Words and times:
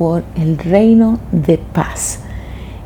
por 0.00 0.24
el 0.34 0.56
reino 0.56 1.18
de 1.30 1.58
paz. 1.58 2.20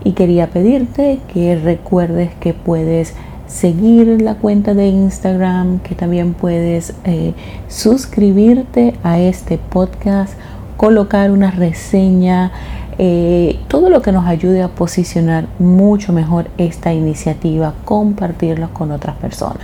Y 0.03 0.15
quería 0.15 0.51
pedirte 0.51 1.21
que 1.33 1.55
recuerdes 1.55 2.35
que 2.41 2.55
puedes 2.55 3.15
seguir 3.47 4.21
la 4.21 4.35
cuenta 4.35 4.75
de 4.75 4.89
Instagram, 4.89 5.79
que 5.79 5.95
también 5.95 6.35
puedes 6.35 6.93
eh, 7.05 7.33
suscribirte 7.69 8.95
a 9.05 9.21
este 9.21 9.59
podcast, 9.59 10.35
colocar 10.77 11.31
una 11.31 11.53
reseña, 11.53 12.51
eh, 12.99 13.61
todo 13.69 13.91
lo 13.91 14.03
que 14.03 14.11
nos 14.11 14.27
ayude 14.27 14.63
a 14.63 14.69
posicionar 14.69 15.47
mucho 15.61 16.13
mejor 16.13 16.49
esta 16.59 16.93
iniciativa, 16.93 17.75
compartirlo 17.85 18.71
con 18.75 18.91
otras 18.91 19.15
personas. 19.19 19.63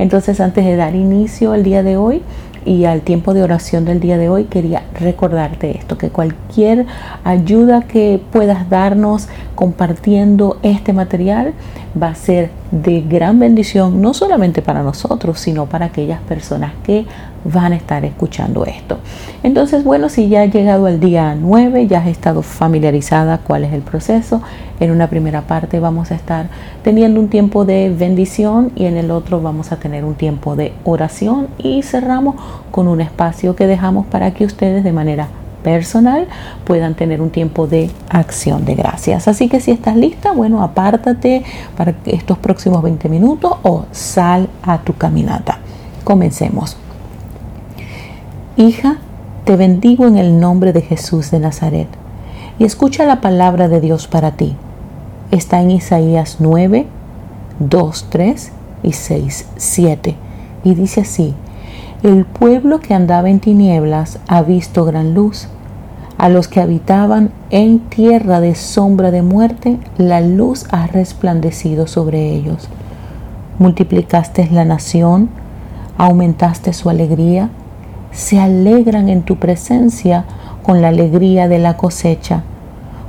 Entonces, 0.00 0.40
antes 0.40 0.64
de 0.64 0.74
dar 0.74 0.96
inicio 0.96 1.52
al 1.52 1.62
día 1.62 1.84
de 1.84 1.96
hoy, 1.96 2.22
y 2.68 2.84
al 2.84 3.00
tiempo 3.00 3.32
de 3.32 3.42
oración 3.42 3.86
del 3.86 3.98
día 3.98 4.18
de 4.18 4.28
hoy 4.28 4.44
quería 4.44 4.82
recordarte 5.00 5.78
esto, 5.78 5.96
que 5.96 6.10
cualquier 6.10 6.84
ayuda 7.24 7.82
que 7.82 8.20
puedas 8.30 8.68
darnos 8.68 9.28
compartiendo 9.54 10.58
este 10.62 10.92
material 10.92 11.54
va 12.00 12.08
a 12.08 12.14
ser 12.14 12.50
de 12.70 13.00
gran 13.00 13.38
bendición, 13.38 14.00
no 14.02 14.14
solamente 14.14 14.62
para 14.62 14.82
nosotros, 14.82 15.40
sino 15.40 15.66
para 15.66 15.86
aquellas 15.86 16.20
personas 16.20 16.72
que 16.82 17.06
van 17.44 17.72
a 17.72 17.76
estar 17.76 18.04
escuchando 18.04 18.64
esto. 18.64 18.98
Entonces, 19.42 19.84
bueno, 19.84 20.08
si 20.08 20.28
ya 20.28 20.42
has 20.42 20.52
llegado 20.52 20.86
al 20.86 21.00
día 21.00 21.34
9, 21.34 21.86
ya 21.86 22.00
has 22.00 22.08
estado 22.08 22.42
familiarizada 22.42 23.38
cuál 23.38 23.64
es 23.64 23.72
el 23.72 23.82
proceso, 23.82 24.42
en 24.80 24.90
una 24.90 25.08
primera 25.08 25.42
parte 25.42 25.80
vamos 25.80 26.10
a 26.10 26.14
estar 26.14 26.48
teniendo 26.82 27.20
un 27.20 27.28
tiempo 27.28 27.64
de 27.64 27.92
bendición 27.96 28.70
y 28.76 28.84
en 28.84 28.96
el 28.96 29.10
otro 29.10 29.40
vamos 29.40 29.72
a 29.72 29.76
tener 29.76 30.04
un 30.04 30.14
tiempo 30.14 30.56
de 30.56 30.72
oración 30.84 31.48
y 31.58 31.82
cerramos 31.82 32.36
con 32.70 32.86
un 32.86 33.00
espacio 33.00 33.56
que 33.56 33.66
dejamos 33.66 34.06
para 34.06 34.32
que 34.32 34.44
ustedes 34.44 34.84
de 34.84 34.92
manera 34.92 35.28
personal 35.62 36.26
puedan 36.64 36.94
tener 36.94 37.20
un 37.20 37.30
tiempo 37.30 37.66
de 37.66 37.90
acción 38.08 38.64
de 38.64 38.74
gracias. 38.74 39.28
Así 39.28 39.48
que 39.48 39.60
si 39.60 39.70
estás 39.70 39.96
lista, 39.96 40.32
bueno, 40.32 40.62
apártate 40.62 41.44
para 41.76 41.94
estos 42.04 42.38
próximos 42.38 42.82
20 42.82 43.08
minutos 43.08 43.52
o 43.62 43.84
sal 43.92 44.48
a 44.62 44.78
tu 44.78 44.94
caminata. 44.94 45.58
Comencemos. 46.04 46.76
Hija, 48.56 48.98
te 49.44 49.56
bendigo 49.56 50.06
en 50.06 50.16
el 50.16 50.40
nombre 50.40 50.72
de 50.72 50.82
Jesús 50.82 51.30
de 51.30 51.38
Nazaret 51.38 51.88
y 52.58 52.64
escucha 52.64 53.04
la 53.04 53.20
palabra 53.20 53.68
de 53.68 53.80
Dios 53.80 54.08
para 54.08 54.32
ti. 54.32 54.56
Está 55.30 55.60
en 55.60 55.70
Isaías 55.70 56.36
9, 56.40 56.86
2, 57.60 58.06
3 58.10 58.52
y 58.82 58.92
6, 58.92 59.46
7 59.56 60.16
y 60.64 60.74
dice 60.74 61.02
así, 61.02 61.34
el 62.04 62.24
pueblo 62.24 62.78
que 62.78 62.94
andaba 62.94 63.28
en 63.28 63.40
tinieblas 63.40 64.20
ha 64.28 64.42
visto 64.42 64.84
gran 64.84 65.14
luz. 65.14 65.48
A 66.16 66.28
los 66.28 66.46
que 66.46 66.60
habitaban 66.60 67.32
en 67.50 67.80
tierra 67.80 68.38
de 68.40 68.54
sombra 68.54 69.10
de 69.10 69.22
muerte, 69.22 69.80
la 69.96 70.20
luz 70.20 70.66
ha 70.70 70.86
resplandecido 70.86 71.88
sobre 71.88 72.32
ellos. 72.34 72.68
Multiplicaste 73.58 74.48
la 74.52 74.64
nación, 74.64 75.28
aumentaste 75.96 76.72
su 76.72 76.88
alegría, 76.88 77.50
se 78.12 78.38
alegran 78.38 79.08
en 79.08 79.22
tu 79.22 79.36
presencia 79.36 80.24
con 80.62 80.80
la 80.80 80.88
alegría 80.88 81.48
de 81.48 81.58
la 81.58 81.76
cosecha. 81.76 82.44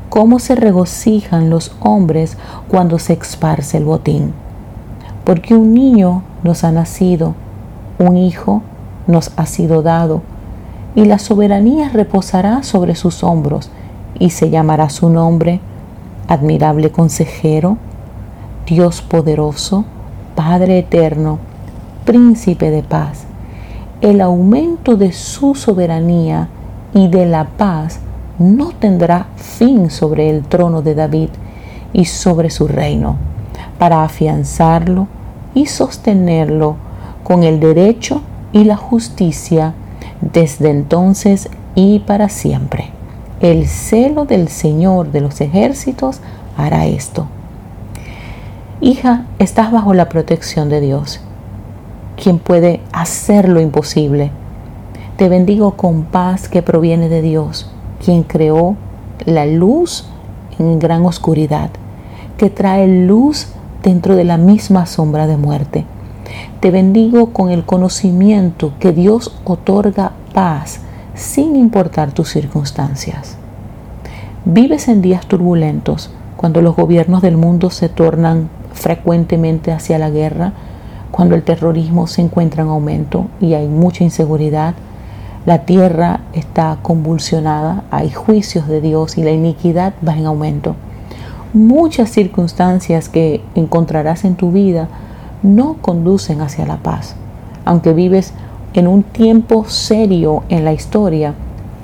Cómo 0.10 0.40
se 0.40 0.56
regocijan 0.56 1.52
los 1.52 1.76
hombres 1.80 2.38
cuando 2.68 2.98
se 2.98 3.14
esparce 3.14 3.78
el 3.78 3.86
botín. 3.86 4.34
Porque 5.26 5.54
un 5.56 5.76
niño 5.76 6.24
nos 6.44 6.64
ha 6.64 6.72
nacido, 6.72 7.36
un 8.00 8.18
hijo 8.18 8.64
nos 9.10 9.32
ha 9.38 9.48
sido 9.48 9.82
dado, 9.82 10.22
y 10.94 11.06
la 11.06 11.18
soberanía 11.18 11.90
reposará 11.90 12.62
sobre 12.62 12.96
sus 12.96 13.24
hombros, 13.24 13.72
y 14.20 14.30
se 14.30 14.50
llamará 14.52 14.90
su 14.90 15.10
nombre 15.10 15.60
admirable 16.28 16.92
consejero, 16.92 17.78
Dios 18.68 19.02
poderoso, 19.02 19.84
Padre 20.36 20.80
eterno, 20.80 21.40
príncipe 22.06 22.70
de 22.70 22.84
paz. 22.84 23.26
El 24.00 24.22
aumento 24.22 24.96
de 24.96 25.12
su 25.12 25.56
soberanía 25.56 26.48
y 26.94 27.08
de 27.08 27.26
la 27.26 27.46
paz 27.46 28.00
no 28.38 28.70
tendrá 28.72 29.26
fin 29.36 29.90
sobre 29.90 30.30
el 30.30 30.44
trono 30.44 30.82
de 30.84 30.96
David 30.96 31.30
y 31.94 32.06
sobre 32.06 32.52
su 32.52 32.68
reino, 32.68 33.18
para 33.80 34.04
afianzarlo 34.04 35.08
y 35.56 35.66
sostenerlo 35.66 36.76
con 37.24 37.44
el 37.44 37.60
derecho 37.60 38.22
y 38.52 38.64
la 38.64 38.76
justicia 38.76 39.74
desde 40.22 40.70
entonces 40.70 41.50
y 41.76 42.00
para 42.00 42.30
siempre. 42.30 42.90
El 43.40 43.68
celo 43.68 44.26
del 44.26 44.50
Señor 44.50 45.12
de 45.12 45.22
los 45.22 45.40
ejércitos 45.42 46.20
hará 46.58 46.86
esto. 46.86 47.28
Hija, 48.82 49.26
estás 49.40 49.72
bajo 49.72 49.94
la 49.94 50.10
protección 50.10 50.70
de 50.70 50.82
Dios, 50.82 51.22
quien 52.22 52.40
puede 52.40 52.82
hacer 52.92 53.48
lo 53.48 53.62
imposible. 53.62 54.32
Te 55.18 55.30
bendigo 55.30 55.72
con 55.72 56.04
paz 56.04 56.48
que 56.48 56.62
proviene 56.62 57.10
de 57.10 57.22
Dios, 57.22 57.72
quien 58.04 58.24
creó 58.24 58.76
la 59.26 59.46
luz 59.46 60.06
en 60.58 60.80
gran 60.80 61.06
oscuridad, 61.06 61.70
que 62.38 62.50
trae 62.50 62.88
luz 62.88 63.48
dentro 63.84 64.16
de 64.16 64.24
la 64.24 64.38
misma 64.38 64.86
sombra 64.86 65.28
de 65.28 65.38
muerte 65.38 65.86
te 66.60 66.72
bendigo 66.72 67.32
con 67.32 67.50
el 67.50 67.66
conocimiento 67.66 68.74
que 68.80 68.92
Dios 68.92 69.40
otorga 69.46 70.12
paz 70.34 70.82
sin 71.16 71.56
importar 71.56 72.12
tus 72.12 72.30
circunstancias. 72.30 73.38
Vives 74.46 74.88
en 74.88 75.02
días 75.02 75.26
turbulentos 75.26 76.12
cuando 76.38 76.62
los 76.62 76.76
gobiernos 76.76 77.22
del 77.22 77.38
mundo 77.38 77.70
se 77.70 77.90
tornan 77.90 78.50
frecuentemente 78.74 79.72
hacia 79.72 80.00
la 80.00 80.10
guerra, 80.10 80.54
cuando 81.12 81.36
el 81.36 81.44
terrorismo 81.44 82.08
se 82.08 82.22
encuentra 82.22 82.64
en 82.64 82.70
aumento 82.70 83.28
y 83.42 83.54
hay 83.54 83.68
mucha 83.68 84.04
inseguridad, 84.04 84.76
la 85.46 85.66
tierra 85.66 86.22
está 86.34 86.78
convulsionada, 86.82 87.84
hay 87.92 88.12
juicios 88.12 88.68
de 88.68 88.82
Dios 88.82 89.18
y 89.18 89.24
la 89.24 89.32
iniquidad 89.32 89.94
va 90.08 90.16
en 90.16 90.26
aumento. 90.26 90.76
Muchas 91.54 92.10
circunstancias 92.10 93.10
que 93.10 93.42
encontrarás 93.56 94.24
en 94.24 94.36
tu 94.36 94.52
vida 94.52 94.88
no 95.44 95.76
conducen 95.82 96.42
hacia 96.42 96.66
la 96.66 96.78
paz. 96.78 97.16
Aunque 97.66 97.94
vives 97.94 98.34
en 98.74 98.88
un 98.88 99.04
tiempo 99.04 99.66
serio 99.66 100.44
en 100.50 100.66
la 100.66 100.74
historia, 100.74 101.34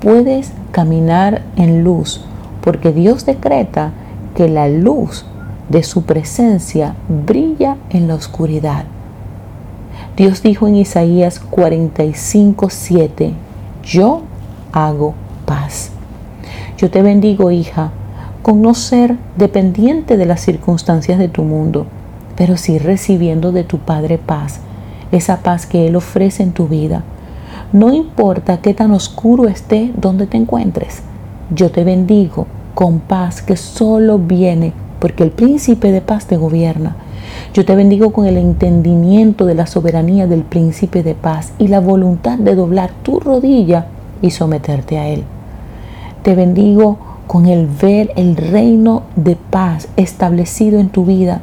puedes 0.00 0.52
caminar 0.72 1.42
en 1.56 1.84
luz, 1.84 2.24
porque 2.62 2.92
Dios 2.92 3.26
decreta 3.26 3.92
que 4.34 4.48
la 4.48 4.68
luz 4.68 5.24
de 5.68 5.82
su 5.82 6.02
presencia 6.02 6.94
brilla 7.08 7.76
en 7.90 8.08
la 8.08 8.14
oscuridad. 8.14 8.84
Dios 10.16 10.42
dijo 10.42 10.66
en 10.68 10.76
Isaías 10.76 11.40
45, 11.40 12.70
7, 12.70 13.32
yo 13.82 14.22
hago 14.72 15.14
paz. 15.44 15.90
Yo 16.78 16.90
te 16.90 17.02
bendigo, 17.02 17.50
hija, 17.50 17.90
con 18.42 18.62
no 18.62 18.74
ser 18.74 19.16
dependiente 19.36 20.16
de 20.16 20.26
las 20.26 20.40
circunstancias 20.40 21.18
de 21.18 21.28
tu 21.28 21.42
mundo 21.42 21.86
pero 22.36 22.56
sí 22.56 22.78
recibiendo 22.78 23.52
de 23.52 23.64
tu 23.64 23.78
Padre 23.78 24.18
paz, 24.18 24.60
esa 25.12 25.38
paz 25.38 25.66
que 25.66 25.86
Él 25.86 25.96
ofrece 25.96 26.42
en 26.42 26.52
tu 26.52 26.68
vida. 26.68 27.02
No 27.72 27.92
importa 27.92 28.60
qué 28.60 28.74
tan 28.74 28.92
oscuro 28.92 29.48
esté 29.48 29.92
donde 29.96 30.26
te 30.26 30.36
encuentres, 30.36 31.02
yo 31.54 31.70
te 31.70 31.84
bendigo 31.84 32.46
con 32.74 33.00
paz 33.00 33.42
que 33.42 33.56
solo 33.56 34.18
viene 34.18 34.72
porque 35.00 35.22
el 35.22 35.30
príncipe 35.30 35.92
de 35.92 36.00
paz 36.00 36.26
te 36.26 36.36
gobierna. 36.36 36.96
Yo 37.54 37.64
te 37.64 37.76
bendigo 37.76 38.12
con 38.12 38.26
el 38.26 38.36
entendimiento 38.36 39.46
de 39.46 39.54
la 39.54 39.66
soberanía 39.66 40.26
del 40.26 40.42
príncipe 40.42 41.02
de 41.02 41.14
paz 41.14 41.52
y 41.58 41.68
la 41.68 41.80
voluntad 41.80 42.38
de 42.38 42.54
doblar 42.54 42.90
tu 43.02 43.20
rodilla 43.20 43.86
y 44.22 44.30
someterte 44.30 44.98
a 44.98 45.08
Él. 45.08 45.24
Te 46.22 46.34
bendigo 46.34 46.98
con 47.26 47.46
el 47.46 47.66
ver 47.66 48.12
el 48.16 48.36
reino 48.36 49.02
de 49.16 49.36
paz 49.36 49.88
establecido 49.96 50.78
en 50.78 50.88
tu 50.88 51.04
vida 51.04 51.40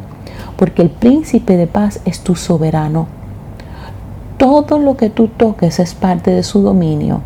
porque 0.63 0.81
el 0.81 0.91
príncipe 0.91 1.57
de 1.57 1.67
paz 1.67 1.99
es 2.05 2.21
tu 2.21 2.37
soberano. 2.37 3.07
Todo 4.37 4.79
lo 4.79 4.95
que 4.95 5.09
tú 5.09 5.27
toques 5.27 5.77
es 5.77 5.93
parte 5.93 6.31
de 6.31 6.41
su 6.41 6.61
dominio 6.61 7.19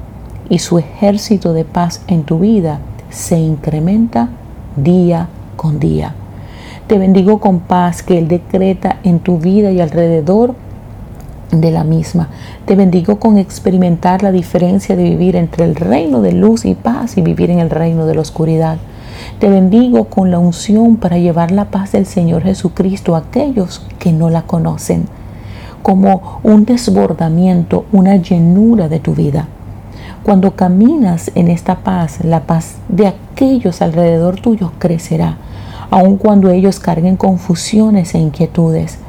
y 0.50 0.58
su 0.58 0.80
ejército 0.80 1.54
de 1.54 1.64
paz 1.64 2.02
en 2.08 2.24
tu 2.24 2.40
vida 2.40 2.80
se 3.12 3.38
incrementa 3.38 4.30
día 4.76 5.28
con 5.56 5.80
día. 5.80 6.16
Te 6.88 6.98
bendigo 6.98 7.40
con 7.40 7.60
paz 7.60 8.02
que 8.02 8.18
Él 8.18 8.28
decreta 8.28 8.98
en 9.04 9.20
tu 9.20 9.38
vida 9.38 9.70
y 9.70 9.82
alrededor 9.82 10.56
de 11.52 11.70
la 11.70 11.84
misma. 11.84 12.30
Te 12.66 12.76
bendigo 12.76 13.20
con 13.20 13.38
experimentar 13.38 14.24
la 14.24 14.32
diferencia 14.32 14.96
de 14.96 15.04
vivir 15.04 15.36
entre 15.36 15.66
el 15.66 15.76
reino 15.76 16.24
de 16.24 16.32
luz 16.32 16.66
y 16.66 16.74
paz 16.74 17.18
y 17.18 17.22
vivir 17.22 17.52
en 17.52 17.60
el 17.60 17.70
reino 17.70 18.08
de 18.08 18.16
la 18.16 18.22
oscuridad. 18.22 18.80
Te 19.40 19.50
bendigo 19.50 20.06
con 20.06 20.32
la 20.32 20.40
unción 20.40 20.98
para 20.98 21.18
llevar 21.18 21.52
la 21.52 21.66
paz 21.66 21.92
del 21.92 22.06
Señor 22.06 22.44
Jesucristo 22.44 23.16
a 23.16 23.20
aquellos 23.20 23.86
que 24.00 24.12
no 24.12 24.30
la 24.30 24.44
conocen, 24.44 25.06
como 25.84 26.40
un 26.44 26.66
desbordamiento, 26.66 27.86
una 27.92 28.16
llenura 28.16 28.90
de 28.90 29.00
tu 29.00 29.14
vida. 29.14 29.48
Cuando 30.24 30.56
caminas 30.56 31.32
en 31.36 31.48
esta 31.48 31.78
paz, 31.78 32.24
la 32.24 32.42
paz 32.42 32.76
de 32.90 33.08
aquellos 33.08 33.82
alrededor 33.82 34.42
tuyo 34.42 34.72
crecerá, 34.80 35.38
aun 35.90 36.18
cuando 36.18 36.50
ellos 36.50 36.80
carguen 36.80 37.16
confusiones 37.16 38.14
e 38.14 38.20
inquietudes. 38.20 39.00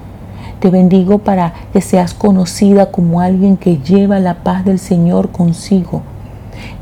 Te 0.61 0.71
bendigo 0.71 1.19
para 1.19 1.55
que 1.73 1.81
seas 1.81 2.15
conocida 2.15 2.91
como 2.91 3.21
alguien 3.21 3.57
que 3.57 3.79
lleva 3.79 4.19
la 4.19 4.43
paz 4.43 4.65
del 4.65 4.79
Señor 4.79 5.31
consigo. 5.31 6.03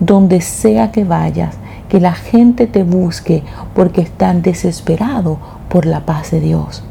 Donde 0.00 0.40
sea 0.40 0.92
que 0.92 1.04
vayas, 1.04 1.56
que 1.96 2.00
la 2.00 2.12
gente 2.12 2.66
te 2.66 2.82
busque 2.82 3.42
porque 3.74 4.02
están 4.02 4.42
desesperados 4.42 5.38
por 5.70 5.86
la 5.86 6.04
paz 6.04 6.30
de 6.30 6.40
Dios. 6.40 6.82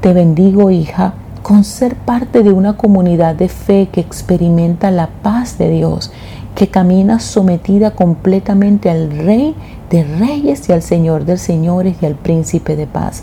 Te 0.00 0.12
bendigo, 0.12 0.72
hija, 0.72 1.14
con 1.44 1.62
ser 1.62 1.94
parte 1.94 2.42
de 2.42 2.50
una 2.50 2.76
comunidad 2.76 3.36
de 3.36 3.48
fe 3.48 3.88
que 3.92 4.00
experimenta 4.00 4.90
la 4.90 5.06
paz 5.22 5.56
de 5.56 5.70
Dios, 5.70 6.10
que 6.56 6.66
camina 6.66 7.20
sometida 7.20 7.92
completamente 7.92 8.90
al 8.90 9.16
Rey 9.16 9.54
de 9.88 10.02
Reyes 10.02 10.68
y 10.68 10.72
al 10.72 10.82
Señor 10.82 11.26
de 11.26 11.36
Señores 11.36 11.98
y 12.02 12.06
al 12.06 12.16
Príncipe 12.16 12.74
de 12.74 12.88
Paz 12.88 13.22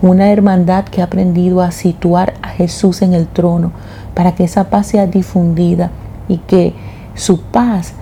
una 0.00 0.30
hermandad 0.30 0.84
que 0.84 1.00
ha 1.00 1.06
aprendido 1.06 1.60
a 1.60 1.72
situar 1.72 2.34
a 2.40 2.50
Jesús 2.50 3.02
en 3.02 3.14
el 3.14 3.26
trono 3.26 3.72
para 4.14 4.36
que 4.36 4.44
esa 4.44 4.70
paz 4.70 4.86
sea 4.86 5.08
difundida 5.08 5.90
y 6.28 6.36
que 6.36 6.72
su 7.16 7.40
paz 7.40 7.94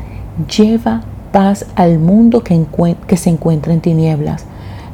lleva 0.58 1.00
paz 1.36 1.66
al 1.74 1.98
mundo 1.98 2.42
que, 2.42 2.64
que 3.06 3.18
se 3.18 3.28
encuentra 3.28 3.74
en 3.74 3.82
tinieblas. 3.82 4.46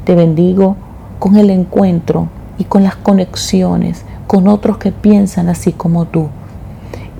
Te 0.04 0.16
bendigo 0.16 0.74
con 1.20 1.36
el 1.36 1.50
encuentro 1.50 2.30
y 2.58 2.64
con 2.64 2.82
las 2.82 2.96
conexiones 2.96 4.04
con 4.26 4.48
otros 4.48 4.78
que 4.78 4.90
piensan 4.90 5.48
así 5.48 5.70
como 5.70 6.06
tú, 6.06 6.30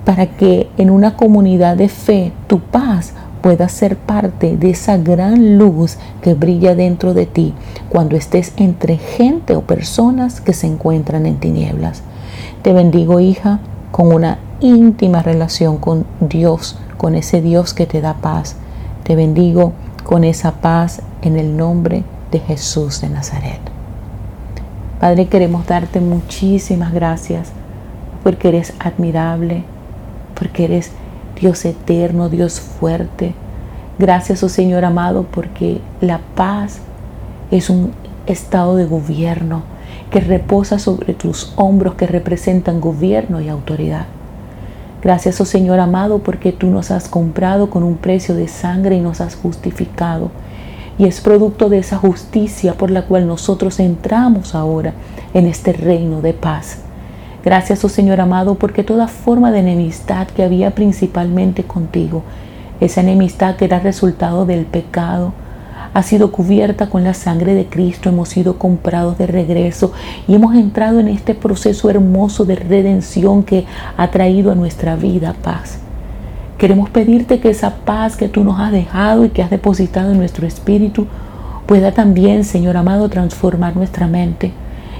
para 0.03 0.25
que 0.25 0.69
en 0.75 0.89
una 0.89 1.15
comunidad 1.15 1.77
de 1.77 1.87
fe 1.87 2.33
tu 2.47 2.59
paz 2.59 3.13
pueda 3.41 3.69
ser 3.69 3.95
parte 3.95 4.57
de 4.57 4.71
esa 4.71 4.97
gran 4.97 5.57
luz 5.57 5.99
que 6.21 6.33
brilla 6.33 6.75
dentro 6.75 7.13
de 7.13 7.25
ti 7.25 7.53
cuando 7.87 8.17
estés 8.17 8.51
entre 8.57 8.97
gente 8.97 9.55
o 9.55 9.61
personas 9.61 10.41
que 10.41 10.51
se 10.51 10.67
encuentran 10.67 11.25
en 11.27 11.37
tinieblas. 11.37 12.01
Te 12.61 12.73
bendigo, 12.73 13.21
hija, 13.21 13.61
con 13.93 14.13
una 14.13 14.39
íntima 14.59 15.23
relación 15.23 15.77
con 15.77 16.05
Dios, 16.19 16.77
con 16.97 17.15
ese 17.15 17.41
Dios 17.41 17.73
que 17.73 17.85
te 17.85 18.01
da 18.01 18.15
paz. 18.15 18.57
Te 19.03 19.17
bendigo 19.17 19.73
con 20.05 20.23
esa 20.23 20.53
paz 20.61 21.01
en 21.21 21.37
el 21.37 21.57
nombre 21.57 22.03
de 22.31 22.39
Jesús 22.39 23.01
de 23.01 23.09
Nazaret. 23.09 23.59
Padre, 24.99 25.27
queremos 25.27 25.67
darte 25.67 25.99
muchísimas 25.99 26.93
gracias 26.93 27.51
porque 28.23 28.47
eres 28.47 28.73
admirable, 28.79 29.63
porque 30.39 30.63
eres 30.63 30.91
Dios 31.39 31.65
eterno, 31.65 32.29
Dios 32.29 32.61
fuerte. 32.61 33.33
Gracias, 33.99 34.41
oh 34.41 34.49
Señor 34.49 34.85
amado, 34.85 35.23
porque 35.23 35.81
la 35.99 36.21
paz 36.35 36.79
es 37.51 37.69
un 37.69 37.91
estado 38.25 38.77
de 38.77 38.85
gobierno 38.85 39.63
que 40.11 40.21
reposa 40.21 40.79
sobre 40.79 41.13
tus 41.13 41.51
hombros 41.57 41.95
que 41.95 42.07
representan 42.07 42.79
gobierno 42.79 43.41
y 43.41 43.49
autoridad. 43.49 44.05
Gracias, 45.03 45.41
oh 45.41 45.45
Señor 45.45 45.81
amado, 45.81 46.19
porque 46.19 46.53
tú 46.53 46.67
nos 46.67 46.89
has 46.89 47.09
comprado 47.09 47.69
con 47.69 47.83
un 47.83 47.97
precio 47.97 48.35
de 48.35 48.47
sangre 48.47 48.95
y 48.95 49.01
nos 49.01 49.19
has 49.19 49.35
justificado. 49.35 50.31
Y 50.97 51.05
es 51.07 51.19
producto 51.19 51.67
de 51.67 51.79
esa 51.79 51.97
justicia 51.97 52.75
por 52.75 52.89
la 52.89 53.01
cual 53.01 53.27
nosotros 53.27 53.81
entramos 53.81 54.55
ahora 54.55 54.93
en 55.33 55.45
este 55.45 55.73
reino 55.73 56.21
de 56.21 56.33
paz. 56.33 56.77
Gracias, 57.43 57.83
oh 57.83 57.89
Señor 57.89 58.21
amado, 58.21 58.55
porque 58.55 58.85
toda 58.85 59.09
forma 59.09 59.51
de 59.51 59.59
enemistad 59.59 60.27
que 60.27 60.43
había 60.43 60.71
principalmente 60.71 61.65
contigo, 61.65 62.23
esa 62.79 63.01
enemistad 63.01 63.57
que 63.57 63.65
era 63.65 63.79
resultado 63.79 64.45
del 64.45 64.65
pecado, 64.65 65.33
ha 65.93 66.03
sido 66.03 66.31
cubierta 66.31 66.89
con 66.89 67.03
la 67.03 67.13
sangre 67.13 67.53
de 67.53 67.67
Cristo, 67.67 68.09
hemos 68.09 68.29
sido 68.29 68.57
comprados 68.57 69.17
de 69.17 69.27
regreso 69.27 69.93
y 70.27 70.35
hemos 70.35 70.55
entrado 70.55 70.99
en 70.99 71.07
este 71.07 71.35
proceso 71.35 71.89
hermoso 71.89 72.45
de 72.45 72.55
redención 72.55 73.43
que 73.43 73.65
ha 73.95 74.09
traído 74.09 74.51
a 74.51 74.55
nuestra 74.55 74.95
vida 74.95 75.35
paz. 75.43 75.79
Queremos 76.57 76.89
pedirte 76.89 77.39
que 77.39 77.49
esa 77.49 77.75
paz 77.77 78.15
que 78.15 78.29
tú 78.29 78.43
nos 78.43 78.59
has 78.59 78.71
dejado 78.71 79.25
y 79.25 79.29
que 79.29 79.43
has 79.43 79.49
depositado 79.49 80.11
en 80.11 80.17
nuestro 80.17 80.47
espíritu 80.47 81.07
pueda 81.67 81.91
también, 81.91 82.43
Señor 82.43 82.77
amado, 82.77 83.09
transformar 83.09 83.75
nuestra 83.75 84.07
mente 84.07 84.51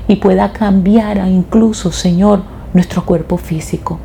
y 0.07 0.17
pueda 0.17 0.53
cambiar 0.53 1.19
a 1.19 1.29
incluso, 1.29 1.91
Señor, 1.91 2.43
nuestro 2.73 3.05
cuerpo 3.05 3.37
físico. 3.37 3.99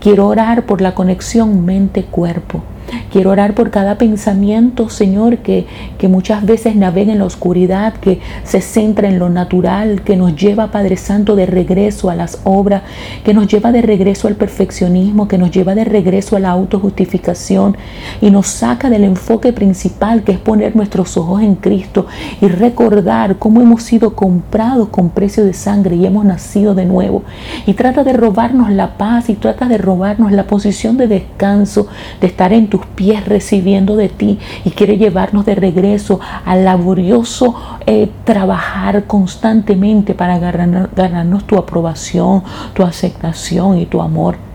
Quiero 0.00 0.26
orar 0.26 0.66
por 0.66 0.80
la 0.80 0.94
conexión 0.94 1.64
mente-cuerpo 1.64 2.62
Quiero 3.10 3.30
orar 3.30 3.54
por 3.54 3.70
cada 3.70 3.96
pensamiento, 3.96 4.88
Señor, 4.88 5.38
que, 5.38 5.66
que 5.98 6.08
muchas 6.08 6.44
veces 6.44 6.76
navega 6.76 7.12
en 7.12 7.18
la 7.18 7.26
oscuridad, 7.26 7.94
que 7.94 8.20
se 8.42 8.60
centra 8.60 9.08
en 9.08 9.18
lo 9.18 9.28
natural, 9.28 10.02
que 10.02 10.16
nos 10.16 10.34
lleva, 10.34 10.70
Padre 10.70 10.96
Santo, 10.96 11.36
de 11.36 11.46
regreso 11.46 12.10
a 12.10 12.16
las 12.16 12.40
obras, 12.44 12.82
que 13.24 13.34
nos 13.34 13.46
lleva 13.46 13.72
de 13.72 13.82
regreso 13.82 14.28
al 14.28 14.34
perfeccionismo, 14.34 15.28
que 15.28 15.38
nos 15.38 15.50
lleva 15.50 15.74
de 15.74 15.84
regreso 15.84 16.36
a 16.36 16.40
la 16.40 16.50
autojustificación 16.50 17.76
y 18.20 18.30
nos 18.30 18.48
saca 18.48 18.90
del 18.90 19.04
enfoque 19.04 19.52
principal, 19.52 20.24
que 20.24 20.32
es 20.32 20.38
poner 20.38 20.76
nuestros 20.76 21.16
ojos 21.16 21.42
en 21.42 21.54
Cristo 21.54 22.06
y 22.40 22.48
recordar 22.48 23.38
cómo 23.38 23.60
hemos 23.60 23.82
sido 23.82 24.14
comprados 24.14 24.88
con 24.88 25.10
precio 25.10 25.44
de 25.44 25.52
sangre 25.52 25.96
y 25.96 26.06
hemos 26.06 26.24
nacido 26.24 26.74
de 26.74 26.84
nuevo. 26.84 27.22
Y 27.66 27.74
trata 27.74 28.04
de 28.04 28.12
robarnos 28.12 28.70
la 28.70 28.96
paz 28.98 29.30
y 29.30 29.34
trata 29.34 29.68
de 29.68 29.78
robarnos 29.78 30.32
la 30.32 30.46
posición 30.46 30.96
de 30.96 31.06
descanso, 31.06 31.86
de 32.20 32.26
estar 32.26 32.52
en 32.52 32.68
tus 32.74 32.86
pies 32.86 33.24
recibiendo 33.24 33.94
de 33.94 34.08
ti 34.08 34.40
y 34.64 34.70
quiere 34.70 34.96
llevarnos 34.98 35.46
de 35.46 35.54
regreso 35.54 36.18
al 36.44 36.64
laborioso 36.64 37.54
eh, 37.86 38.10
trabajar 38.24 39.04
constantemente 39.04 40.12
para 40.12 40.40
ganarnos 40.40 41.44
tu 41.44 41.56
aprobación, 41.56 42.42
tu 42.74 42.82
aceptación 42.82 43.78
y 43.78 43.86
tu 43.86 44.02
amor. 44.02 44.53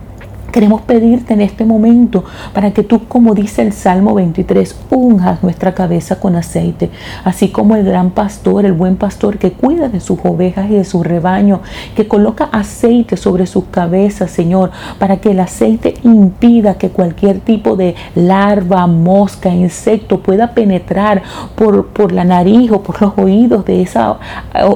Queremos 0.51 0.81
pedirte 0.81 1.33
en 1.35 1.41
este 1.41 1.63
momento 1.63 2.23
para 2.53 2.71
que 2.71 2.81
tú, 2.81 3.07
como 3.07 3.35
dice 3.35 3.61
el 3.61 3.71
Salmo 3.71 4.15
23, 4.15 4.75
unjas 4.89 5.43
nuestra 5.43 5.75
cabeza 5.75 6.19
con 6.19 6.35
aceite, 6.35 6.89
así 7.23 7.49
como 7.49 7.75
el 7.75 7.85
gran 7.85 8.09
pastor, 8.09 8.65
el 8.65 8.73
buen 8.73 8.95
pastor 8.95 9.37
que 9.37 9.51
cuida 9.51 9.89
de 9.89 9.99
sus 9.99 10.17
ovejas 10.23 10.71
y 10.71 10.73
de 10.73 10.85
su 10.85 11.03
rebaño, 11.03 11.61
que 11.95 12.07
coloca 12.07 12.45
aceite 12.51 13.15
sobre 13.15 13.45
sus 13.45 13.65
cabezas, 13.65 14.31
Señor, 14.31 14.71
para 14.97 15.17
que 15.17 15.31
el 15.31 15.39
aceite 15.39 15.93
impida 16.03 16.79
que 16.79 16.89
cualquier 16.89 17.41
tipo 17.41 17.75
de 17.75 17.93
larva, 18.15 18.87
mosca, 18.87 19.49
insecto 19.49 20.19
pueda 20.21 20.55
penetrar 20.55 21.21
por, 21.55 21.87
por 21.87 22.11
la 22.11 22.23
nariz 22.23 22.71
o 22.71 22.81
por 22.81 22.99
los 23.01 23.13
oídos 23.17 23.65
de 23.65 23.83
esa 23.83 24.17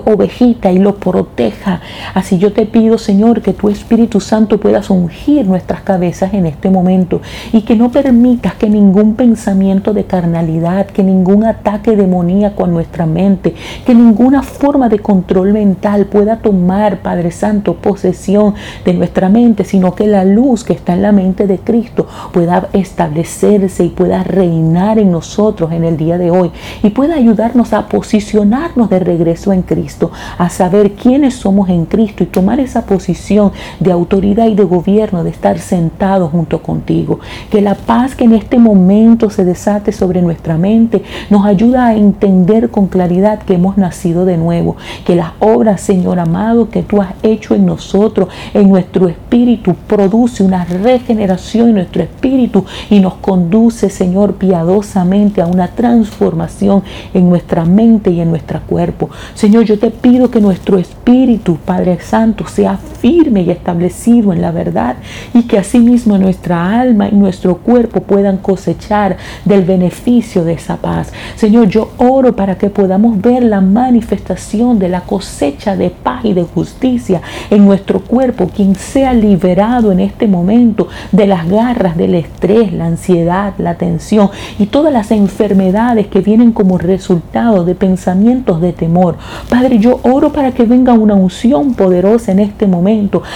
ovejita 0.05 0.71
y 0.71 0.77
lo 0.77 0.95
proteja. 0.97 1.81
Así 2.13 2.37
yo 2.37 2.53
te 2.53 2.67
pido, 2.67 2.99
Señor, 2.99 3.41
que 3.41 3.53
tu 3.53 3.69
Espíritu 3.69 4.19
Santo 4.19 4.59
puedas 4.59 4.91
ungir 4.91 5.47
nuestra 5.47 5.62
cabezas 5.63 6.33
en 6.33 6.45
este 6.45 6.69
momento 6.69 7.21
y 7.51 7.61
que 7.61 7.75
no 7.75 7.91
permitas 7.91 8.55
que 8.55 8.69
ningún 8.69 9.15
pensamiento 9.15 9.93
de 9.93 10.05
carnalidad, 10.05 10.87
que 10.87 11.03
ningún 11.03 11.45
ataque 11.45 11.95
demoníaco 11.95 12.65
a 12.65 12.67
nuestra 12.67 13.05
mente, 13.05 13.55
que 13.85 13.95
ninguna 13.95 14.43
forma 14.43 14.89
de 14.89 14.99
control 14.99 15.53
mental 15.53 16.05
pueda 16.05 16.37
tomar, 16.37 16.99
Padre 17.01 17.31
Santo, 17.31 17.75
posesión 17.75 18.55
de 18.85 18.93
nuestra 18.93 19.29
mente, 19.29 19.63
sino 19.63 19.95
que 19.95 20.07
la 20.07 20.23
luz 20.23 20.63
que 20.63 20.73
está 20.73 20.93
en 20.93 21.01
la 21.01 21.11
mente 21.11 21.47
de 21.47 21.59
Cristo 21.59 22.07
pueda 22.31 22.69
establecerse 22.73 23.83
y 23.85 23.89
pueda 23.89 24.23
reinar 24.23 24.99
en 24.99 25.11
nosotros 25.11 25.71
en 25.71 25.83
el 25.83 25.97
día 25.97 26.17
de 26.17 26.31
hoy 26.31 26.51
y 26.81 26.89
pueda 26.89 27.15
ayudarnos 27.15 27.73
a 27.73 27.87
posicionarnos 27.87 28.89
de 28.89 28.99
regreso 28.99 29.53
en 29.53 29.61
Cristo, 29.61 30.11
a 30.37 30.49
saber 30.49 30.93
quiénes 30.93 31.35
somos 31.35 31.69
en 31.69 31.85
Cristo 31.85 32.23
y 32.23 32.27
tomar 32.27 32.59
esa 32.59 32.85
posición 32.85 33.51
de 33.79 33.91
autoridad 33.91 34.47
y 34.47 34.55
de 34.55 34.63
gobierno, 34.63 35.23
de 35.23 35.29
sentado 35.59 36.27
junto 36.27 36.61
contigo. 36.61 37.19
Que 37.49 37.61
la 37.61 37.75
paz 37.75 38.15
que 38.15 38.25
en 38.25 38.33
este 38.33 38.57
momento 38.57 39.29
se 39.29 39.45
desate 39.45 39.91
sobre 39.91 40.21
nuestra 40.21 40.57
mente 40.57 41.03
nos 41.29 41.45
ayuda 41.45 41.87
a 41.87 41.95
entender 41.95 42.69
con 42.69 42.87
claridad 42.87 43.39
que 43.39 43.55
hemos 43.55 43.77
nacido 43.77 44.25
de 44.25 44.37
nuevo. 44.37 44.75
Que 45.05 45.15
las 45.15 45.31
obras, 45.39 45.81
Señor 45.81 46.19
amado, 46.19 46.69
que 46.69 46.83
tú 46.83 47.01
has 47.01 47.13
hecho 47.23 47.55
en 47.55 47.65
nosotros, 47.65 48.29
en 48.53 48.69
nuestro 48.69 49.07
espíritu, 49.07 49.75
produce 49.87 50.43
una 50.43 50.65
regeneración 50.65 51.69
en 51.69 51.75
nuestro 51.75 52.03
espíritu 52.03 52.65
y 52.89 52.99
nos 52.99 53.15
conduce, 53.15 53.89
Señor, 53.89 54.35
piadosamente 54.35 55.41
a 55.41 55.47
una 55.47 55.67
transformación 55.67 56.83
en 57.13 57.29
nuestra 57.29 57.65
mente 57.65 58.11
y 58.11 58.21
en 58.21 58.29
nuestro 58.29 58.61
cuerpo. 58.61 59.09
Señor, 59.33 59.63
yo 59.65 59.79
te 59.79 59.91
pido 59.91 60.29
que 60.29 60.41
nuestro 60.41 60.77
espíritu, 60.77 61.57
Padre 61.65 61.99
Santo, 62.01 62.47
sea 62.47 62.77
firme 63.03 63.41
y 63.41 63.51
establecido 63.51 64.31
en 64.31 64.41
la 64.41 64.51
verdad 64.51 64.95
y 65.33 65.43
que 65.43 65.57
asimismo 65.57 66.17
nuestra 66.17 66.79
alma 66.79 67.09
y 67.09 67.15
nuestro 67.15 67.57
cuerpo 67.57 67.99
puedan 67.99 68.37
cosechar 68.37 69.17
del 69.43 69.65
beneficio 69.65 70.45
de 70.45 70.53
esa 70.53 70.77
paz. 70.77 71.11
Señor, 71.35 71.67
yo 71.67 71.91
oro 71.97 72.33
para 72.33 72.57
que 72.57 72.69
podamos 72.69 73.21
ver 73.21 73.43
la 73.43 73.59
manifestación 73.59 74.79
de 74.79 74.87
la 74.87 75.01
cosecha 75.01 75.75
de 75.75 75.89
paz 75.89 76.23
y 76.23 76.31
de 76.31 76.43
justicia 76.43 77.21
en 77.49 77.65
nuestro 77.65 77.99
cuerpo, 77.99 78.47
quien 78.47 78.73
sea 78.75 79.13
liberado 79.13 79.91
en 79.91 79.99
este 79.99 80.25
momento 80.25 80.87
de 81.11 81.27
las 81.27 81.49
garras 81.49 81.97
del 81.97 82.15
estrés, 82.15 82.71
la 82.71 82.85
ansiedad, 82.85 83.53
la 83.57 83.75
tensión 83.75 84.29
y 84.57 84.67
todas 84.67 84.93
las 84.93 85.11
enfermedades 85.11 86.07
que 86.07 86.21
vienen 86.21 86.53
como 86.53 86.77
resultado 86.77 87.65
de 87.65 87.75
pensamientos 87.75 88.61
de 88.61 88.71
temor. 88.71 89.17
Padre, 89.49 89.79
yo 89.79 89.99
oro 90.03 90.31
para 90.31 90.53
que 90.53 90.63
venga 90.63 90.93
una 90.93 91.15
unción 91.15 91.73
poderosa 91.73 92.31
en 92.31 92.39
este 92.39 92.65
momento 92.65 92.92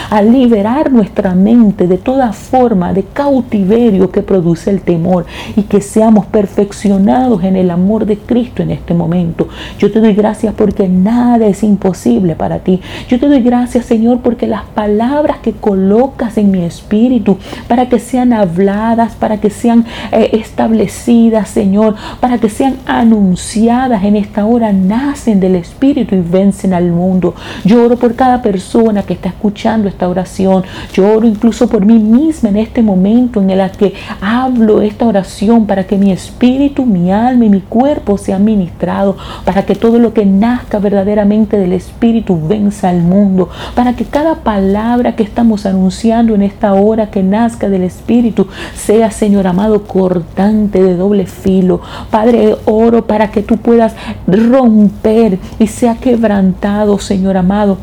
a 0.09 0.21
liberar 0.21 0.91
nuestra 0.91 1.33
mente 1.33 1.87
de 1.87 1.97
toda 1.97 2.31
forma 2.33 2.93
de 2.93 3.03
cautiverio 3.03 4.11
que 4.11 4.21
produce 4.21 4.69
el 4.69 4.81
temor 4.81 5.25
y 5.55 5.63
que 5.63 5.81
seamos 5.81 6.25
perfeccionados 6.27 7.43
en 7.43 7.55
el 7.55 7.71
amor 7.71 8.05
de 8.05 8.17
Cristo 8.17 8.61
en 8.63 8.71
este 8.71 8.93
momento. 8.93 9.47
Yo 9.79 9.91
te 9.91 9.99
doy 9.99 10.13
gracias 10.13 10.53
porque 10.55 10.87
nada 10.87 11.45
es 11.47 11.63
imposible 11.63 12.35
para 12.35 12.59
ti. 12.59 12.81
Yo 13.09 13.19
te 13.19 13.27
doy 13.27 13.41
gracias, 13.41 13.85
Señor, 13.85 14.19
porque 14.19 14.47
las 14.47 14.63
palabras 14.63 15.37
que 15.41 15.53
colocas 15.53 16.37
en 16.37 16.51
mi 16.51 16.63
espíritu 16.63 17.37
para 17.67 17.89
que 17.89 17.99
sean 17.99 18.33
habladas, 18.33 19.15
para 19.15 19.37
que 19.37 19.49
sean 19.49 19.85
eh, 20.11 20.29
establecidas, 20.33 21.49
Señor, 21.49 21.95
para 22.19 22.37
que 22.37 22.49
sean 22.49 22.75
anunciadas 22.85 24.03
en 24.03 24.15
esta 24.15 24.45
hora, 24.45 24.71
nacen 24.71 25.39
del 25.39 25.55
Espíritu 25.55 26.15
y 26.15 26.21
vencen 26.21 26.73
al 26.73 26.91
mundo. 26.91 27.33
Yo 27.63 27.83
oro 27.83 27.97
por 27.97 28.15
cada 28.15 28.41
persona 28.41 29.03
que 29.03 29.13
está 29.13 29.29
escuchando 29.29 29.46
esta 29.87 30.07
oración. 30.07 30.63
Yo 30.93 31.11
oro 31.11 31.27
incluso 31.27 31.67
por 31.67 31.85
mí 31.85 31.99
misma 31.99 32.49
en 32.49 32.57
este 32.57 32.81
momento 32.81 33.41
en 33.41 33.49
el 33.49 33.71
que 33.71 33.93
hablo 34.21 34.81
esta 34.81 35.05
oración 35.05 35.65
para 35.65 35.85
que 35.85 35.97
mi 35.97 36.11
espíritu, 36.11 36.85
mi 36.85 37.11
alma 37.11 37.45
y 37.45 37.49
mi 37.49 37.61
cuerpo 37.61 38.17
sean 38.17 38.43
ministrados, 38.45 39.15
para 39.43 39.65
que 39.65 39.75
todo 39.75 39.99
lo 39.99 40.13
que 40.13 40.25
nazca 40.25 40.79
verdaderamente 40.79 41.57
del 41.57 41.73
Espíritu 41.73 42.39
venza 42.47 42.89
al 42.89 43.01
mundo, 43.01 43.49
para 43.75 43.93
que 43.93 44.05
cada 44.05 44.35
palabra 44.35 45.15
que 45.15 45.23
estamos 45.23 45.65
anunciando 45.65 46.35
en 46.35 46.43
esta 46.43 46.73
hora 46.73 47.09
que 47.09 47.23
nazca 47.23 47.69
del 47.69 47.83
Espíritu 47.83 48.47
sea, 48.75 49.11
Señor 49.11 49.47
amado, 49.47 49.83
cortante 49.83 50.81
de 50.81 50.95
doble 50.95 51.25
filo. 51.25 51.81
Padre, 52.11 52.55
oro 52.65 53.05
para 53.05 53.31
que 53.31 53.41
tú 53.41 53.57
puedas 53.57 53.95
romper 54.27 55.39
y 55.59 55.67
sea 55.67 55.95
quebrantado, 55.95 56.99
Señor 56.99 57.37
amado 57.37 57.77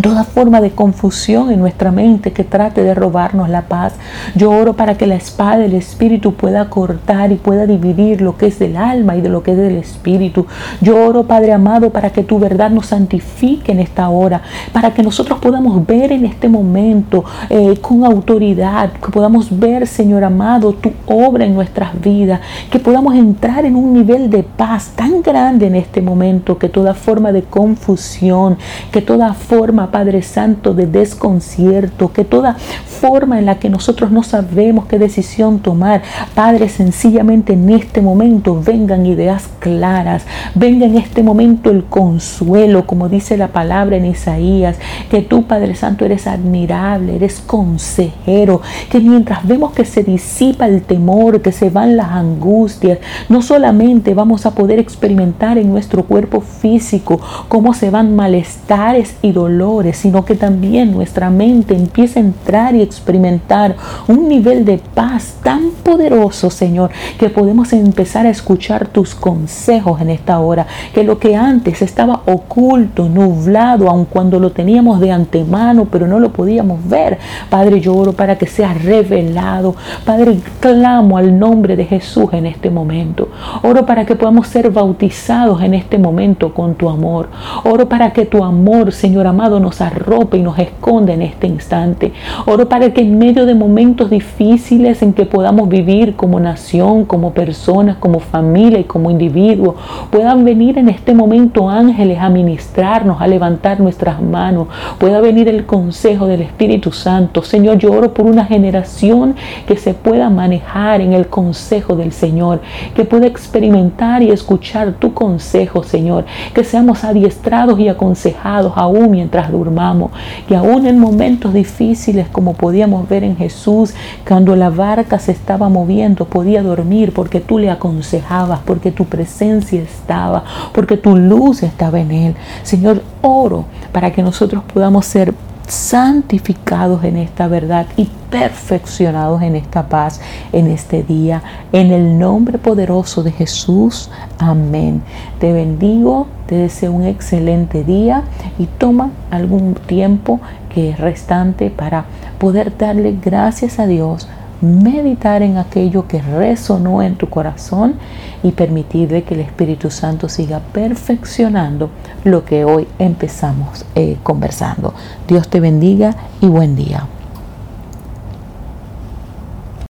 toda 0.00 0.24
forma 0.24 0.60
de 0.60 0.70
confusión 0.70 1.50
en 1.50 1.60
nuestra 1.60 1.90
mente 1.90 2.32
que 2.32 2.44
trate 2.44 2.82
de 2.82 2.94
robarnos 2.94 3.48
la 3.48 3.62
paz. 3.62 3.94
Yo 4.34 4.50
oro 4.50 4.74
para 4.74 4.96
que 4.96 5.06
la 5.06 5.16
espada 5.16 5.58
del 5.58 5.74
Espíritu 5.74 6.34
pueda 6.34 6.70
cortar 6.70 7.32
y 7.32 7.36
pueda 7.36 7.66
dividir 7.66 8.22
lo 8.22 8.36
que 8.36 8.46
es 8.46 8.58
del 8.58 8.76
alma 8.76 9.16
y 9.16 9.20
de 9.20 9.28
lo 9.28 9.42
que 9.42 9.52
es 9.52 9.56
del 9.58 9.76
Espíritu. 9.76 10.46
Yo 10.80 10.96
oro, 11.04 11.24
Padre 11.24 11.52
amado, 11.52 11.90
para 11.90 12.10
que 12.10 12.22
tu 12.22 12.38
verdad 12.38 12.70
nos 12.70 12.86
santifique 12.86 13.72
en 13.72 13.80
esta 13.80 14.08
hora, 14.08 14.42
para 14.72 14.94
que 14.94 15.02
nosotros 15.02 15.38
podamos 15.40 15.86
ver 15.86 16.12
en 16.12 16.24
este 16.24 16.48
momento 16.48 17.24
eh, 17.50 17.76
con 17.80 18.04
autoridad, 18.04 18.92
que 18.92 19.10
podamos 19.10 19.58
ver, 19.58 19.86
Señor 19.86 20.24
amado, 20.24 20.72
tu 20.72 20.92
obra 21.06 21.44
en 21.44 21.54
nuestras 21.54 22.00
vidas, 22.00 22.40
que 22.70 22.78
podamos 22.78 23.14
entrar 23.14 23.64
en 23.64 23.76
un 23.76 23.92
nivel 23.92 24.30
de 24.30 24.42
paz 24.42 24.92
tan 24.96 25.22
grande 25.22 25.66
en 25.66 25.74
este 25.74 26.00
momento 26.00 26.58
que 26.58 26.68
toda 26.68 26.94
forma 26.94 27.32
de 27.32 27.42
confusión, 27.42 28.56
que 28.90 29.02
toda 29.02 29.34
forma 29.34 29.81
Padre 29.90 30.22
Santo, 30.22 30.74
de 30.74 30.86
desconcierto, 30.86 32.12
que 32.12 32.24
toda 32.24 32.56
forma 33.02 33.38
en 33.38 33.46
la 33.46 33.58
que 33.58 33.68
nosotros 33.68 34.12
no 34.12 34.22
sabemos 34.22 34.86
qué 34.86 34.98
decisión 34.98 35.58
tomar, 35.58 36.02
Padre, 36.34 36.68
sencillamente 36.68 37.54
en 37.54 37.68
este 37.70 38.00
momento 38.00 38.62
vengan 38.64 39.06
ideas 39.06 39.48
claras, 39.58 40.24
venga 40.54 40.86
en 40.86 40.96
este 40.96 41.22
momento 41.22 41.70
el 41.70 41.84
consuelo, 41.84 42.86
como 42.86 43.08
dice 43.08 43.36
la 43.36 43.48
palabra 43.48 43.96
en 43.96 44.06
Isaías, 44.06 44.76
que 45.10 45.22
tú, 45.22 45.44
Padre 45.44 45.74
Santo, 45.74 46.04
eres 46.04 46.26
admirable, 46.26 47.16
eres 47.16 47.40
consejero, 47.40 48.60
que 48.90 49.00
mientras 49.00 49.46
vemos 49.46 49.72
que 49.72 49.84
se 49.84 50.02
disipa 50.02 50.66
el 50.66 50.82
temor, 50.82 51.42
que 51.42 51.52
se 51.52 51.70
van 51.70 51.96
las 51.96 52.12
angustias, 52.12 52.98
no 53.28 53.42
solamente 53.42 54.14
vamos 54.14 54.46
a 54.46 54.52
poder 54.52 54.78
experimentar 54.78 55.58
en 55.58 55.70
nuestro 55.70 56.04
cuerpo 56.04 56.40
físico 56.40 57.20
cómo 57.48 57.74
se 57.74 57.90
van 57.90 58.14
malestares 58.14 59.16
y 59.22 59.32
dolores, 59.32 59.71
sino 59.94 60.24
que 60.24 60.34
también 60.34 60.92
nuestra 60.92 61.30
mente 61.30 61.74
empiece 61.74 62.18
a 62.18 62.22
entrar 62.22 62.74
y 62.74 62.82
experimentar 62.82 63.74
un 64.06 64.28
nivel 64.28 64.66
de 64.66 64.78
paz 64.78 65.36
tan 65.42 65.70
poderoso, 65.82 66.50
Señor, 66.50 66.90
que 67.18 67.30
podemos 67.30 67.72
empezar 67.72 68.26
a 68.26 68.30
escuchar 68.30 68.88
tus 68.88 69.14
consejos 69.14 70.00
en 70.00 70.10
esta 70.10 70.38
hora, 70.40 70.66
que 70.94 71.04
lo 71.04 71.18
que 71.18 71.34
antes 71.36 71.80
estaba 71.80 72.22
oculto, 72.26 73.08
nublado, 73.08 73.88
aun 73.88 74.04
cuando 74.04 74.38
lo 74.38 74.50
teníamos 74.50 75.00
de 75.00 75.10
antemano, 75.10 75.86
pero 75.90 76.06
no 76.06 76.20
lo 76.20 76.32
podíamos 76.32 76.86
ver, 76.86 77.18
Padre, 77.48 77.80
yo 77.80 77.94
oro 77.94 78.12
para 78.12 78.36
que 78.36 78.46
sea 78.46 78.74
revelado. 78.74 79.74
Padre, 80.04 80.38
clamo 80.60 81.16
al 81.16 81.38
nombre 81.38 81.76
de 81.76 81.86
Jesús 81.86 82.28
en 82.32 82.44
este 82.44 82.70
momento. 82.70 83.28
Oro 83.62 83.86
para 83.86 84.04
que 84.04 84.16
podamos 84.16 84.48
ser 84.48 84.70
bautizados 84.70 85.62
en 85.62 85.72
este 85.74 85.96
momento 85.96 86.52
con 86.52 86.74
tu 86.74 86.90
amor. 86.90 87.28
Oro 87.64 87.88
para 87.88 88.12
que 88.12 88.26
tu 88.26 88.44
amor, 88.44 88.92
Señor 88.92 89.26
amado, 89.26 89.60
nos 89.62 89.80
arrope 89.80 90.36
y 90.36 90.42
nos 90.42 90.58
esconde 90.58 91.14
en 91.14 91.22
este 91.22 91.46
instante. 91.46 92.12
Oro 92.46 92.68
para 92.68 92.92
que 92.92 93.00
en 93.00 93.18
medio 93.18 93.46
de 93.46 93.54
momentos 93.54 94.10
difíciles 94.10 95.02
en 95.02 95.12
que 95.14 95.24
podamos 95.24 95.68
vivir 95.68 96.16
como 96.16 96.40
nación, 96.40 97.04
como 97.04 97.32
personas, 97.32 97.96
como 97.96 98.20
familia 98.20 98.78
y 98.78 98.84
como 98.84 99.10
individuo, 99.10 99.76
puedan 100.10 100.44
venir 100.44 100.78
en 100.78 100.88
este 100.88 101.14
momento 101.14 101.70
ángeles 101.70 102.18
a 102.18 102.28
ministrarnos, 102.28 103.20
a 103.20 103.26
levantar 103.26 103.80
nuestras 103.80 104.20
manos. 104.20 104.68
Pueda 104.98 105.20
venir 105.20 105.48
el 105.48 105.64
consejo 105.64 106.26
del 106.26 106.42
Espíritu 106.42 106.92
Santo. 106.92 107.42
Señor, 107.42 107.78
yo 107.78 107.92
oro 107.92 108.12
por 108.12 108.26
una 108.26 108.44
generación 108.44 109.34
que 109.66 109.76
se 109.76 109.94
pueda 109.94 110.28
manejar 110.28 111.00
en 111.00 111.12
el 111.12 111.28
consejo 111.28 111.96
del 111.96 112.12
Señor, 112.12 112.60
que 112.94 113.04
pueda 113.04 113.26
experimentar 113.26 114.22
y 114.22 114.30
escuchar 114.30 114.94
tu 114.94 115.14
consejo, 115.14 115.82
Señor, 115.82 116.24
que 116.52 116.64
seamos 116.64 117.04
adiestrados 117.04 117.78
y 117.78 117.88
aconsejados 117.88 118.72
aún 118.76 119.10
mientras 119.10 119.51
durmamos, 119.52 120.10
que 120.48 120.56
aún 120.56 120.86
en 120.86 120.98
momentos 120.98 121.54
difíciles 121.54 122.26
como 122.28 122.54
podíamos 122.54 123.08
ver 123.08 123.22
en 123.22 123.36
Jesús, 123.36 123.94
cuando 124.26 124.56
la 124.56 124.70
barca 124.70 125.20
se 125.20 125.30
estaba 125.30 125.68
moviendo, 125.68 126.24
podía 126.24 126.62
dormir 126.62 127.12
porque 127.12 127.38
tú 127.38 127.58
le 127.58 127.70
aconsejabas, 127.70 128.60
porque 128.66 128.90
tu 128.90 129.04
presencia 129.04 129.80
estaba, 129.80 130.42
porque 130.72 130.96
tu 130.96 131.16
luz 131.16 131.62
estaba 131.62 132.00
en 132.00 132.10
él. 132.10 132.34
Señor, 132.64 133.02
oro 133.20 133.66
para 133.92 134.10
que 134.10 134.22
nosotros 134.22 134.64
podamos 134.72 135.06
ser 135.06 135.34
santificados 135.66 137.04
en 137.04 137.16
esta 137.16 137.48
verdad 137.48 137.86
y 137.96 138.08
perfeccionados 138.30 139.42
en 139.42 139.56
esta 139.56 139.88
paz 139.88 140.20
en 140.52 140.68
este 140.68 141.02
día. 141.02 141.42
En 141.72 141.92
el 141.92 142.18
nombre 142.18 142.58
poderoso 142.58 143.22
de 143.22 143.32
Jesús. 143.32 144.10
Amén. 144.38 145.02
Te 145.38 145.52
bendigo, 145.52 146.26
te 146.46 146.56
deseo 146.56 146.92
un 146.92 147.04
excelente 147.04 147.84
día 147.84 148.24
y 148.58 148.66
toma 148.66 149.10
algún 149.30 149.74
tiempo 149.74 150.40
que 150.74 150.90
es 150.90 150.98
restante 150.98 151.70
para 151.70 152.04
poder 152.38 152.76
darle 152.76 153.16
gracias 153.22 153.78
a 153.78 153.86
Dios 153.86 154.28
meditar 154.62 155.42
en 155.42 155.58
aquello 155.58 156.06
que 156.06 156.22
resonó 156.22 157.02
en 157.02 157.16
tu 157.16 157.28
corazón 157.28 157.96
y 158.42 158.52
permitirle 158.52 159.24
que 159.24 159.34
el 159.34 159.40
Espíritu 159.40 159.90
Santo 159.90 160.28
siga 160.28 160.60
perfeccionando 160.72 161.90
lo 162.24 162.44
que 162.44 162.64
hoy 162.64 162.86
empezamos 162.98 163.84
eh, 163.94 164.16
conversando. 164.22 164.94
Dios 165.28 165.48
te 165.48 165.60
bendiga 165.60 166.14
y 166.40 166.46
buen 166.46 166.76
día. 166.76 167.06